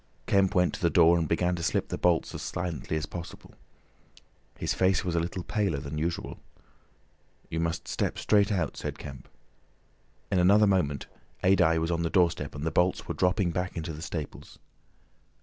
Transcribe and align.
Kemp 0.25 0.55
went 0.55 0.73
to 0.73 0.81
the 0.81 0.89
door 0.89 1.15
and 1.15 1.27
began 1.27 1.53
to 1.55 1.61
slip 1.61 1.89
the 1.89 1.95
bolts 1.99 2.33
as 2.33 2.41
silently 2.41 2.97
as 2.97 3.05
possible. 3.05 3.53
His 4.57 4.73
face 4.73 5.05
was 5.05 5.13
a 5.13 5.19
little 5.19 5.43
paler 5.43 5.77
than 5.77 5.99
usual. 5.99 6.39
"You 7.51 7.59
must 7.59 7.87
step 7.87 8.17
straight 8.17 8.51
out," 8.51 8.75
said 8.75 8.97
Kemp. 8.97 9.27
In 10.31 10.39
another 10.39 10.65
moment 10.65 11.05
Adye 11.43 11.77
was 11.77 11.91
on 11.91 12.01
the 12.01 12.09
doorstep 12.09 12.55
and 12.55 12.63
the 12.63 12.71
bolts 12.71 13.07
were 13.07 13.13
dropping 13.13 13.51
back 13.51 13.77
into 13.77 13.93
the 13.93 14.01
staples. 14.01 14.57